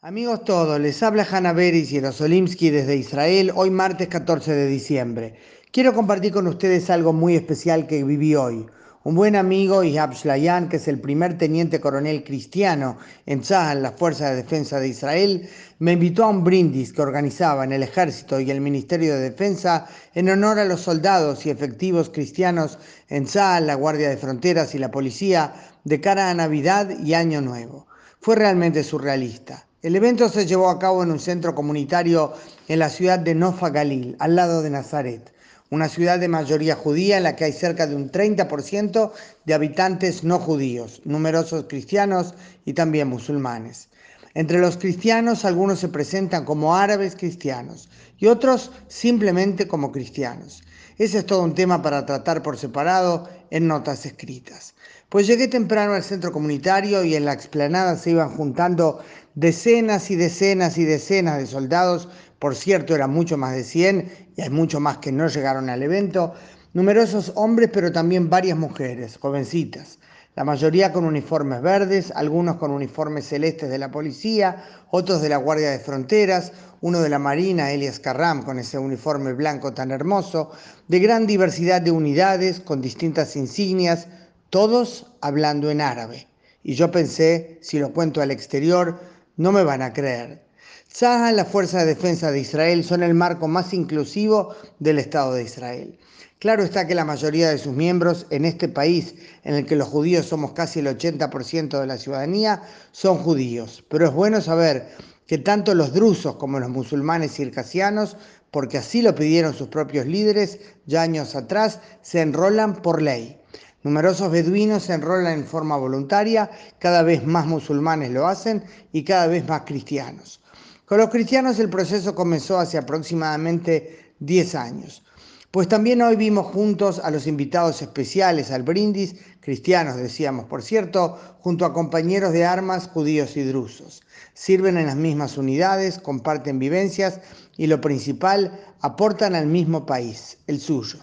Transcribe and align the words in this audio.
Amigos 0.00 0.44
todos, 0.44 0.78
les 0.78 1.02
habla 1.02 1.26
Hanna 1.28 1.52
Beris 1.52 1.90
y 1.90 1.94
Jerosolimsky 1.96 2.70
desde 2.70 2.94
Israel, 2.94 3.50
hoy 3.56 3.68
martes 3.70 4.06
14 4.06 4.52
de 4.52 4.68
diciembre. 4.68 5.34
Quiero 5.72 5.92
compartir 5.92 6.32
con 6.32 6.46
ustedes 6.46 6.88
algo 6.88 7.12
muy 7.12 7.34
especial 7.34 7.88
que 7.88 8.04
viví 8.04 8.36
hoy. 8.36 8.64
Un 9.02 9.16
buen 9.16 9.34
amigo, 9.34 9.82
Ihab 9.82 10.14
Shlayan, 10.14 10.68
que 10.68 10.76
es 10.76 10.86
el 10.86 11.00
primer 11.00 11.36
teniente 11.36 11.80
coronel 11.80 12.22
cristiano 12.22 12.96
en 13.26 13.40
Tzahal, 13.40 13.82
la 13.82 13.90
Fuerza 13.90 14.30
de 14.30 14.36
Defensa 14.36 14.78
de 14.78 14.86
Israel, 14.86 15.50
me 15.80 15.94
invitó 15.94 16.22
a 16.22 16.28
un 16.28 16.44
brindis 16.44 16.92
que 16.92 17.02
organizaba 17.02 17.64
en 17.64 17.72
el 17.72 17.82
Ejército 17.82 18.38
y 18.38 18.52
el 18.52 18.60
Ministerio 18.60 19.14
de 19.14 19.30
Defensa 19.30 19.88
en 20.14 20.30
honor 20.30 20.60
a 20.60 20.64
los 20.64 20.82
soldados 20.82 21.44
y 21.44 21.50
efectivos 21.50 22.08
cristianos 22.08 22.78
en 23.08 23.24
Tzahal, 23.24 23.66
la 23.66 23.74
Guardia 23.74 24.10
de 24.10 24.16
Fronteras 24.16 24.76
y 24.76 24.78
la 24.78 24.92
Policía 24.92 25.54
de 25.82 26.00
cara 26.00 26.30
a 26.30 26.34
Navidad 26.34 26.88
y 27.00 27.14
Año 27.14 27.40
Nuevo. 27.40 27.88
Fue 28.20 28.36
realmente 28.36 28.84
surrealista. 28.84 29.67
El 29.80 29.94
evento 29.94 30.28
se 30.28 30.44
llevó 30.44 30.70
a 30.70 30.78
cabo 30.80 31.04
en 31.04 31.12
un 31.12 31.20
centro 31.20 31.54
comunitario 31.54 32.32
en 32.66 32.80
la 32.80 32.88
ciudad 32.88 33.20
de 33.20 33.36
Nofa 33.36 33.70
Galil, 33.70 34.16
al 34.18 34.34
lado 34.34 34.60
de 34.60 34.70
Nazaret, 34.70 35.32
una 35.70 35.88
ciudad 35.88 36.18
de 36.18 36.26
mayoría 36.26 36.74
judía 36.74 37.16
en 37.16 37.22
la 37.22 37.36
que 37.36 37.44
hay 37.44 37.52
cerca 37.52 37.86
de 37.86 37.94
un 37.94 38.10
30% 38.10 39.12
de 39.44 39.54
habitantes 39.54 40.24
no 40.24 40.40
judíos, 40.40 41.00
numerosos 41.04 41.66
cristianos 41.68 42.34
y 42.64 42.72
también 42.72 43.06
musulmanes. 43.06 43.88
Entre 44.34 44.58
los 44.58 44.78
cristianos 44.78 45.44
algunos 45.44 45.78
se 45.78 45.88
presentan 45.88 46.44
como 46.44 46.74
árabes 46.74 47.14
cristianos 47.14 47.88
y 48.18 48.26
otros 48.26 48.72
simplemente 48.88 49.68
como 49.68 49.92
cristianos. 49.92 50.64
Ese 50.98 51.18
es 51.18 51.26
todo 51.26 51.44
un 51.44 51.54
tema 51.54 51.80
para 51.80 52.04
tratar 52.04 52.42
por 52.42 52.58
separado 52.58 53.28
en 53.50 53.68
notas 53.68 54.04
escritas. 54.04 54.74
Pues 55.08 55.28
llegué 55.28 55.46
temprano 55.46 55.92
al 55.92 56.02
centro 56.02 56.32
comunitario 56.32 57.04
y 57.04 57.14
en 57.14 57.24
la 57.24 57.32
explanada 57.32 57.96
se 57.96 58.10
iban 58.10 58.36
juntando 58.36 58.98
decenas 59.36 60.10
y 60.10 60.16
decenas 60.16 60.76
y 60.76 60.84
decenas 60.84 61.38
de 61.38 61.46
soldados, 61.46 62.08
por 62.40 62.56
cierto 62.56 62.96
eran 62.96 63.12
mucho 63.12 63.36
más 63.36 63.54
de 63.54 63.62
100 63.62 64.32
y 64.36 64.42
hay 64.42 64.50
mucho 64.50 64.80
más 64.80 64.98
que 64.98 65.12
no 65.12 65.28
llegaron 65.28 65.70
al 65.70 65.84
evento, 65.84 66.34
numerosos 66.74 67.30
hombres 67.36 67.70
pero 67.72 67.92
también 67.92 68.28
varias 68.28 68.58
mujeres, 68.58 69.18
jovencitas, 69.18 70.00
la 70.38 70.44
mayoría 70.44 70.92
con 70.92 71.04
uniformes 71.04 71.60
verdes, 71.62 72.12
algunos 72.14 72.58
con 72.58 72.70
uniformes 72.70 73.26
celestes 73.26 73.68
de 73.68 73.76
la 73.76 73.90
policía, 73.90 74.84
otros 74.88 75.20
de 75.20 75.28
la 75.28 75.36
Guardia 75.36 75.72
de 75.72 75.80
Fronteras, 75.80 76.52
uno 76.80 77.00
de 77.00 77.08
la 77.08 77.18
Marina, 77.18 77.72
Elias 77.72 77.98
Carram, 77.98 78.44
con 78.44 78.60
ese 78.60 78.78
uniforme 78.78 79.32
blanco 79.32 79.74
tan 79.74 79.90
hermoso, 79.90 80.52
de 80.86 81.00
gran 81.00 81.26
diversidad 81.26 81.82
de 81.82 81.90
unidades, 81.90 82.60
con 82.60 82.80
distintas 82.80 83.34
insignias, 83.34 84.06
todos 84.48 85.06
hablando 85.20 85.72
en 85.72 85.80
árabe. 85.80 86.28
Y 86.62 86.74
yo 86.74 86.92
pensé, 86.92 87.58
si 87.60 87.80
lo 87.80 87.92
cuento 87.92 88.22
al 88.22 88.30
exterior, 88.30 89.00
no 89.36 89.50
me 89.50 89.64
van 89.64 89.82
a 89.82 89.92
creer. 89.92 90.47
Tzahal, 90.90 91.36
la 91.36 91.44
Fuerza 91.44 91.80
de 91.80 91.94
Defensa 91.94 92.32
de 92.32 92.40
Israel, 92.40 92.82
son 92.82 93.02
el 93.02 93.12
marco 93.12 93.46
más 93.46 93.74
inclusivo 93.74 94.54
del 94.78 94.98
Estado 94.98 95.34
de 95.34 95.42
Israel. 95.44 95.98
Claro 96.38 96.62
está 96.62 96.86
que 96.86 96.94
la 96.94 97.04
mayoría 97.04 97.50
de 97.50 97.58
sus 97.58 97.74
miembros 97.74 98.26
en 98.30 98.46
este 98.46 98.68
país, 98.68 99.14
en 99.44 99.54
el 99.54 99.66
que 99.66 99.76
los 99.76 99.86
judíos 99.86 100.26
somos 100.26 100.52
casi 100.52 100.80
el 100.80 100.86
80% 100.86 101.78
de 101.78 101.86
la 101.86 101.98
ciudadanía, 101.98 102.62
son 102.90 103.18
judíos. 103.18 103.84
Pero 103.90 104.06
es 104.06 104.14
bueno 104.14 104.40
saber 104.40 104.88
que 105.26 105.36
tanto 105.36 105.74
los 105.74 105.92
drusos 105.92 106.36
como 106.36 106.58
los 106.58 106.70
musulmanes 106.70 107.32
circasianos, 107.32 108.16
porque 108.50 108.78
así 108.78 109.02
lo 109.02 109.14
pidieron 109.14 109.52
sus 109.52 109.68
propios 109.68 110.06
líderes 110.06 110.58
ya 110.86 111.02
años 111.02 111.36
atrás, 111.36 111.80
se 112.00 112.22
enrolan 112.22 112.76
por 112.80 113.02
ley. 113.02 113.38
Numerosos 113.82 114.30
beduinos 114.30 114.84
se 114.84 114.94
enrolan 114.94 115.34
en 115.34 115.44
forma 115.44 115.76
voluntaria, 115.76 116.50
cada 116.78 117.02
vez 117.02 117.26
más 117.26 117.46
musulmanes 117.46 118.10
lo 118.10 118.26
hacen 118.26 118.64
y 118.90 119.04
cada 119.04 119.26
vez 119.26 119.46
más 119.46 119.62
cristianos. 119.66 120.40
Con 120.88 120.96
los 120.96 121.10
cristianos 121.10 121.58
el 121.58 121.68
proceso 121.68 122.14
comenzó 122.14 122.58
hace 122.58 122.78
aproximadamente 122.78 124.14
10 124.20 124.54
años. 124.54 125.04
Pues 125.50 125.68
también 125.68 126.00
hoy 126.00 126.16
vimos 126.16 126.46
juntos 126.46 126.98
a 127.04 127.10
los 127.10 127.26
invitados 127.26 127.82
especiales 127.82 128.50
al 128.50 128.62
brindis, 128.62 129.16
cristianos 129.40 129.96
decíamos 129.96 130.46
por 130.46 130.62
cierto, 130.62 131.18
junto 131.40 131.66
a 131.66 131.74
compañeros 131.74 132.32
de 132.32 132.46
armas 132.46 132.88
judíos 132.88 133.36
y 133.36 133.42
drusos. 133.42 134.00
Sirven 134.32 134.78
en 134.78 134.86
las 134.86 134.96
mismas 134.96 135.36
unidades, 135.36 135.98
comparten 135.98 136.58
vivencias 136.58 137.20
y 137.58 137.66
lo 137.66 137.82
principal, 137.82 138.58
aportan 138.80 139.34
al 139.34 139.46
mismo 139.46 139.84
país, 139.84 140.38
el 140.46 140.58
suyo. 140.58 141.00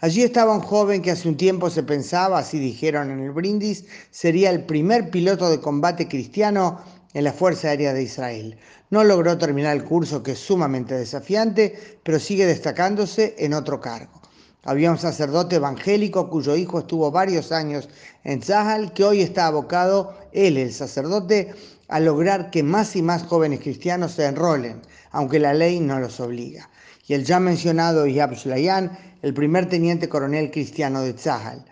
Allí 0.00 0.22
estaba 0.22 0.52
un 0.52 0.62
joven 0.62 1.00
que 1.00 1.12
hace 1.12 1.28
un 1.28 1.36
tiempo 1.36 1.70
se 1.70 1.84
pensaba, 1.84 2.40
así 2.40 2.58
dijeron 2.58 3.12
en 3.12 3.20
el 3.20 3.30
brindis, 3.30 3.84
sería 4.10 4.50
el 4.50 4.64
primer 4.64 5.10
piloto 5.10 5.48
de 5.48 5.60
combate 5.60 6.08
cristiano 6.08 6.80
en 7.14 7.24
la 7.24 7.32
Fuerza 7.32 7.68
Aérea 7.68 7.92
de 7.92 8.02
Israel. 8.02 8.58
No 8.90 9.04
logró 9.04 9.38
terminar 9.38 9.76
el 9.76 9.84
curso 9.84 10.22
que 10.22 10.32
es 10.32 10.38
sumamente 10.38 10.94
desafiante, 10.94 11.98
pero 12.02 12.18
sigue 12.18 12.46
destacándose 12.46 13.34
en 13.38 13.54
otro 13.54 13.80
cargo. 13.80 14.20
Había 14.64 14.90
un 14.90 14.98
sacerdote 14.98 15.56
evangélico 15.56 16.30
cuyo 16.30 16.56
hijo 16.56 16.78
estuvo 16.78 17.10
varios 17.10 17.52
años 17.52 17.88
en 18.24 18.42
Zahal, 18.42 18.92
que 18.92 19.04
hoy 19.04 19.22
está 19.22 19.46
abocado, 19.46 20.16
él, 20.32 20.56
el 20.56 20.72
sacerdote, 20.72 21.54
a 21.88 22.00
lograr 22.00 22.50
que 22.50 22.62
más 22.62 22.94
y 22.96 23.02
más 23.02 23.24
jóvenes 23.24 23.60
cristianos 23.60 24.12
se 24.12 24.24
enrolen, 24.24 24.82
aunque 25.10 25.38
la 25.38 25.52
ley 25.52 25.80
no 25.80 25.98
los 25.98 26.20
obliga 26.20 26.70
y 27.06 27.14
el 27.14 27.24
ya 27.24 27.40
mencionado 27.40 28.06
Yab 28.06 28.34
Shlayan, 28.34 28.98
el 29.22 29.34
primer 29.34 29.68
teniente 29.68 30.08
coronel 30.08 30.50
cristiano 30.50 31.02
de 31.02 31.14
Tzahal, 31.14 31.64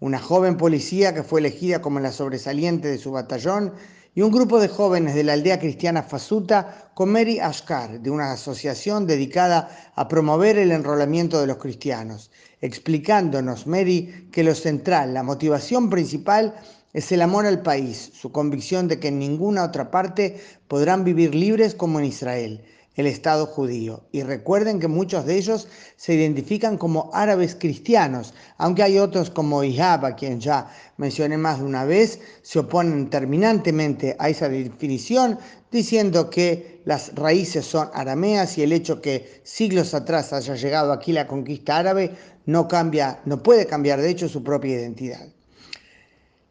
una 0.00 0.18
joven 0.18 0.56
policía 0.56 1.14
que 1.14 1.22
fue 1.22 1.40
elegida 1.40 1.80
como 1.80 2.00
la 2.00 2.12
sobresaliente 2.12 2.88
de 2.88 2.98
su 2.98 3.10
batallón, 3.12 3.72
y 4.16 4.22
un 4.22 4.32
grupo 4.32 4.58
de 4.58 4.68
jóvenes 4.68 5.14
de 5.14 5.24
la 5.24 5.34
aldea 5.34 5.60
cristiana 5.60 6.02
Fasuta 6.02 6.90
con 6.94 7.12
Mary 7.12 7.38
Ashkar, 7.38 8.00
de 8.00 8.10
una 8.10 8.32
asociación 8.32 9.06
dedicada 9.06 9.92
a 9.94 10.08
promover 10.08 10.56
el 10.56 10.72
enrolamiento 10.72 11.38
de 11.38 11.46
los 11.46 11.58
cristianos, 11.58 12.30
explicándonos 12.62 13.66
Mary 13.66 14.30
que 14.32 14.42
lo 14.42 14.54
central, 14.54 15.12
la 15.12 15.22
motivación 15.22 15.90
principal 15.90 16.54
es 16.94 17.12
el 17.12 17.20
amor 17.20 17.44
al 17.44 17.60
país, 17.60 18.10
su 18.18 18.32
convicción 18.32 18.88
de 18.88 18.98
que 18.98 19.08
en 19.08 19.18
ninguna 19.18 19.64
otra 19.64 19.90
parte 19.90 20.40
podrán 20.66 21.04
vivir 21.04 21.34
libres 21.34 21.74
como 21.74 21.98
en 21.98 22.06
Israel 22.06 22.64
el 22.96 23.06
Estado 23.06 23.46
judío. 23.46 24.04
Y 24.10 24.22
recuerden 24.22 24.80
que 24.80 24.88
muchos 24.88 25.24
de 25.26 25.36
ellos 25.36 25.68
se 25.96 26.14
identifican 26.14 26.78
como 26.78 27.10
árabes 27.12 27.54
cristianos, 27.54 28.34
aunque 28.58 28.82
hay 28.82 28.98
otros 28.98 29.30
como 29.30 29.62
Ihab, 29.62 30.04
a 30.04 30.16
quien 30.16 30.40
ya 30.40 30.70
mencioné 30.96 31.36
más 31.36 31.58
de 31.58 31.66
una 31.66 31.84
vez, 31.84 32.20
se 32.42 32.58
oponen 32.58 33.08
terminantemente 33.10 34.16
a 34.18 34.28
esa 34.28 34.48
definición, 34.48 35.38
diciendo 35.70 36.30
que 36.30 36.80
las 36.84 37.14
raíces 37.14 37.66
son 37.66 37.90
arameas 37.92 38.56
y 38.56 38.62
el 38.62 38.72
hecho 38.72 39.00
que 39.00 39.40
siglos 39.44 39.94
atrás 39.94 40.32
haya 40.32 40.54
llegado 40.54 40.92
aquí 40.92 41.12
la 41.12 41.26
conquista 41.26 41.76
árabe 41.76 42.16
no 42.46 42.66
cambia, 42.66 43.20
no 43.24 43.42
puede 43.42 43.66
cambiar 43.66 44.00
de 44.00 44.10
hecho 44.10 44.28
su 44.28 44.42
propia 44.42 44.76
identidad 44.76 45.35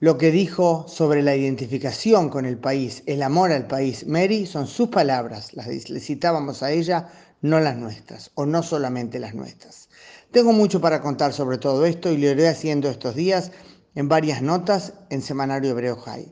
lo 0.06 0.20
que 0.20 0.30
dijo 0.30 0.86
sobre 0.88 1.24
la 1.24 1.36
identificación 1.36 2.30
con 2.30 2.46
el 2.46 2.60
país, 2.60 3.02
el 3.08 3.24
amor 3.24 3.52
al 3.52 3.66
país, 3.66 4.06
Mary, 4.06 4.46
son 4.46 4.68
sus 4.68 4.90
palabras, 4.90 5.56
las 5.56 5.66
le 5.66 6.00
citábamos 6.00 6.62
a 6.62 6.72
ella, 6.72 7.10
no 7.42 7.60
las 7.60 7.76
nuestras, 7.76 8.30
o 8.36 8.46
no 8.46 8.62
solamente 8.62 9.18
las 9.18 9.34
nuestras. 9.34 9.90
Tengo 10.30 10.54
mucho 10.54 10.80
para 10.80 11.02
contar 11.02 11.34
sobre 11.34 11.58
todo 11.58 11.88
esto 11.88 12.12
y 12.12 12.18
lo 12.18 12.28
iré 12.28 12.48
haciendo 12.48 12.88
estos 12.88 13.16
días 13.16 13.52
en 13.96 14.08
varias 14.08 14.44
notas 14.44 14.94
en 15.10 15.24
Semanario 15.24 15.72
Hebreo 15.72 15.96
High. 15.96 16.32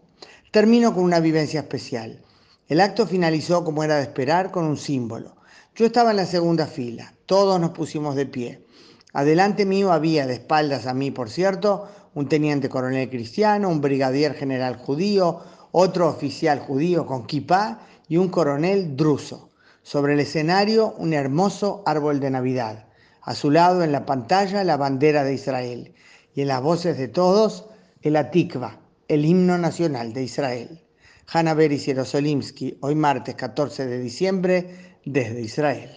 Termino 0.52 0.94
con 0.94 1.04
una 1.04 1.20
vivencia 1.20 1.62
especial. 1.62 2.22
El 2.68 2.80
acto 2.80 3.08
finalizó 3.08 3.64
como 3.64 3.84
era 3.84 3.96
de 3.96 4.04
esperar 4.04 4.52
con 4.52 4.66
un 4.66 4.78
símbolo. 4.78 5.36
Yo 5.74 5.88
estaba 5.88 6.12
en 6.12 6.18
la 6.18 6.28
segunda 6.28 6.68
fila, 6.68 7.16
todos 7.26 7.60
nos 7.60 7.72
pusimos 7.72 8.16
de 8.16 8.28
pie. 8.28 8.68
Adelante 9.14 9.66
mío 9.66 9.92
había, 9.92 10.26
de 10.26 10.34
espaldas 10.34 10.88
a 10.88 10.96
mí 10.96 11.12
por 11.12 11.30
cierto, 11.30 11.88
un 12.16 12.28
teniente 12.28 12.68
coronel 12.68 13.10
cristiano, 13.10 13.70
un 13.70 13.80
brigadier 13.80 14.34
general 14.34 14.76
judío, 14.76 15.42
otro 15.72 16.08
oficial 16.08 16.60
judío 16.60 17.06
con 17.06 17.28
kipá 17.28 17.80
y 18.08 18.18
un 18.18 18.30
coronel 18.30 18.98
druso. 18.98 19.52
Sobre 19.84 20.14
el 20.14 20.20
escenario 20.20 20.96
un 20.98 21.14
hermoso 21.14 21.84
árbol 21.86 22.20
de 22.20 22.32
Navidad. 22.32 22.88
A 23.22 23.36
su 23.36 23.52
lado 23.52 23.84
en 23.84 23.92
la 23.92 24.06
pantalla 24.06 24.64
la 24.64 24.78
bandera 24.78 25.24
de 25.24 25.36
Israel 25.36 25.94
y 26.34 26.42
en 26.42 26.48
las 26.48 26.62
voces 26.62 26.98
de 26.98 27.08
todos 27.08 27.68
el 28.02 28.16
Atikva, 28.16 28.80
el 29.08 29.26
himno 29.26 29.58
nacional 29.60 30.14
de 30.14 30.24
Israel. 30.24 30.82
Hanna 31.28 31.54
Beris 31.54 31.86
Jerosolimsky, 31.86 32.78
hoy 32.82 32.96
martes 32.96 33.36
14 33.36 33.86
de 33.86 34.00
diciembre, 34.00 34.98
desde 35.06 35.42
Israel. 35.42 35.92